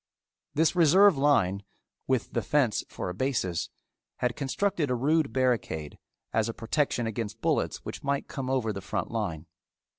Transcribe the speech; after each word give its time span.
This 0.55 0.75
reserve 0.75 1.15
line, 1.15 1.61
with 2.07 2.33
the 2.33 2.41
fence 2.41 2.83
for 2.89 3.07
a 3.09 3.13
basis, 3.13 3.69
had 4.15 4.35
constructed 4.35 4.89
a 4.89 4.95
rude 4.95 5.31
barricade 5.31 5.99
as 6.33 6.49
a 6.49 6.55
protection 6.55 7.05
against 7.05 7.39
bullets 7.39 7.85
which 7.85 8.03
might 8.03 8.27
come 8.27 8.49
over 8.49 8.73
the 8.73 8.81
front 8.81 9.11
line. 9.11 9.45